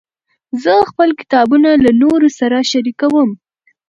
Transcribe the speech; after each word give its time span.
زه 0.63 0.73
خپل 0.89 1.09
کتابونه 1.19 1.69
له 1.83 1.91
نورو 2.01 2.27
سره 2.39 2.57
شریکوم. 2.71 3.29